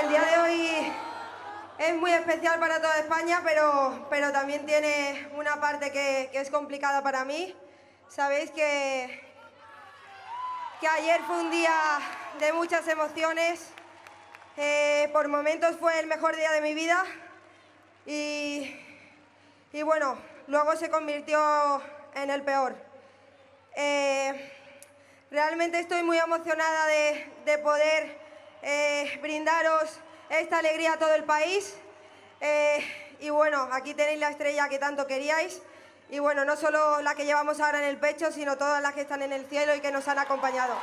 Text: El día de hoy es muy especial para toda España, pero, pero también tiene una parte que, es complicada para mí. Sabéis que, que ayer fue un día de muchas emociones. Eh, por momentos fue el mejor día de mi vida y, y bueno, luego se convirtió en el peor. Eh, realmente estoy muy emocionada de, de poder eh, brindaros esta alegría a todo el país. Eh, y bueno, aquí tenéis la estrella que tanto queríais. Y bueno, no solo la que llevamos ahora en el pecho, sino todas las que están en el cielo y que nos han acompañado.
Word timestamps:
El 0.00 0.08
día 0.08 0.22
de 0.22 0.38
hoy 0.38 0.92
es 1.78 1.94
muy 1.94 2.10
especial 2.10 2.58
para 2.58 2.80
toda 2.80 2.98
España, 2.98 3.42
pero, 3.44 4.06
pero 4.10 4.32
también 4.32 4.66
tiene 4.66 5.28
una 5.36 5.60
parte 5.60 5.92
que, 5.92 6.30
es 6.32 6.50
complicada 6.50 7.00
para 7.02 7.24
mí. 7.24 7.54
Sabéis 8.08 8.50
que, 8.50 9.22
que 10.80 10.88
ayer 10.88 11.20
fue 11.22 11.38
un 11.38 11.50
día 11.50 11.72
de 12.40 12.52
muchas 12.52 12.88
emociones. 12.88 13.68
Eh, 14.56 15.08
por 15.12 15.28
momentos 15.28 15.76
fue 15.78 16.00
el 16.00 16.08
mejor 16.08 16.34
día 16.34 16.50
de 16.50 16.60
mi 16.60 16.74
vida 16.74 17.04
y, 18.04 18.76
y 19.72 19.82
bueno, 19.82 20.18
luego 20.48 20.74
se 20.74 20.90
convirtió 20.90 21.80
en 22.14 22.30
el 22.30 22.42
peor. 22.42 22.74
Eh, 23.76 24.52
realmente 25.30 25.78
estoy 25.78 26.02
muy 26.02 26.18
emocionada 26.18 26.86
de, 26.86 27.32
de 27.44 27.58
poder 27.58 28.23
eh, 28.64 29.18
brindaros 29.20 30.00
esta 30.30 30.58
alegría 30.58 30.94
a 30.94 30.98
todo 30.98 31.14
el 31.14 31.24
país. 31.24 31.74
Eh, 32.40 32.84
y 33.20 33.30
bueno, 33.30 33.68
aquí 33.72 33.94
tenéis 33.94 34.18
la 34.18 34.30
estrella 34.30 34.68
que 34.68 34.78
tanto 34.78 35.06
queríais. 35.06 35.62
Y 36.10 36.18
bueno, 36.18 36.44
no 36.44 36.56
solo 36.56 37.00
la 37.02 37.14
que 37.14 37.24
llevamos 37.24 37.60
ahora 37.60 37.78
en 37.78 37.84
el 37.84 37.98
pecho, 37.98 38.32
sino 38.32 38.56
todas 38.56 38.82
las 38.82 38.94
que 38.94 39.02
están 39.02 39.22
en 39.22 39.32
el 39.32 39.46
cielo 39.46 39.74
y 39.74 39.80
que 39.80 39.92
nos 39.92 40.06
han 40.08 40.18
acompañado. 40.18 40.74